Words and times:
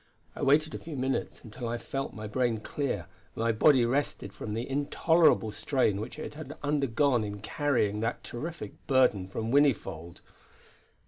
I 0.35 0.41
waited 0.41 0.73
a 0.73 0.79
few 0.79 0.95
minutes 0.95 1.43
until 1.43 1.67
I 1.67 1.77
felt 1.77 2.11
my 2.11 2.25
brain 2.25 2.59
clear, 2.61 3.01
and 3.35 3.43
my 3.43 3.51
body 3.51 3.85
rested 3.85 4.33
from 4.33 4.55
the 4.55 4.67
intolerable 4.67 5.51
strain 5.51 6.01
which 6.01 6.17
it 6.17 6.33
had 6.33 6.57
undergone 6.63 7.23
in 7.23 7.39
carrying 7.39 7.99
that 7.99 8.23
terrific 8.23 8.73
burden 8.87 9.27
from 9.27 9.51
Whinnyfold. 9.51 10.21